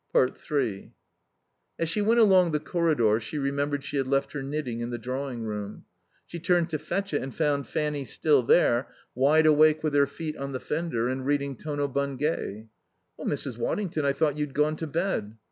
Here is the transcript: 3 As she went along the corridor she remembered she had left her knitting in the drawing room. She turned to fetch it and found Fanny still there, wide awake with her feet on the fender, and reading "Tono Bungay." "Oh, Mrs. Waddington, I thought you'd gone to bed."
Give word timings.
3 0.13 0.93
As 1.77 1.87
she 1.87 2.01
went 2.01 2.19
along 2.19 2.51
the 2.53 2.59
corridor 2.59 3.19
she 3.19 3.37
remembered 3.37 3.83
she 3.83 3.97
had 3.97 4.07
left 4.07 4.31
her 4.31 4.41
knitting 4.41 4.79
in 4.79 4.89
the 4.89 4.97
drawing 4.97 5.43
room. 5.43 5.85
She 6.25 6.39
turned 6.39 6.71
to 6.71 6.79
fetch 6.79 7.13
it 7.13 7.21
and 7.21 7.35
found 7.35 7.67
Fanny 7.67 8.03
still 8.03 8.41
there, 8.41 8.87
wide 9.13 9.45
awake 9.45 9.83
with 9.83 9.93
her 9.93 10.07
feet 10.07 10.35
on 10.37 10.53
the 10.53 10.59
fender, 10.59 11.07
and 11.07 11.23
reading 11.23 11.55
"Tono 11.55 11.87
Bungay." 11.87 12.65
"Oh, 13.19 13.25
Mrs. 13.25 13.59
Waddington, 13.59 14.03
I 14.03 14.13
thought 14.13 14.39
you'd 14.39 14.55
gone 14.55 14.75
to 14.77 14.87
bed." 14.87 15.37